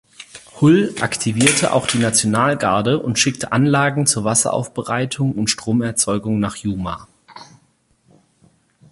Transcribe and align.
Hull 0.59 0.95
aktivierte 0.99 1.73
auch 1.73 1.85
die 1.85 1.99
Nationalgarde 1.99 2.97
und 2.97 3.19
schickte 3.19 3.51
Anlagen 3.51 4.07
zur 4.07 4.23
Wasseraufbereitung 4.23 5.31
und 5.33 5.47
Stromerzeugung 5.51 6.39
nach 6.39 6.55
Yuma. 6.55 7.07